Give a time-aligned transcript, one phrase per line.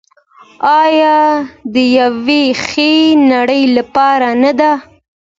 [0.83, 1.17] آیا
[1.73, 2.91] د یوې ښې
[3.31, 4.71] نړۍ لپاره نه ده؟